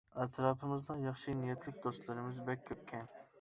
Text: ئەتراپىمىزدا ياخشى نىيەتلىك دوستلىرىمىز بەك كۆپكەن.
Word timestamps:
ئەتراپىمىزدا 0.21 0.95
ياخشى 1.01 1.35
نىيەتلىك 1.43 1.77
دوستلىرىمىز 1.85 2.41
بەك 2.49 2.65
كۆپكەن. 2.73 3.07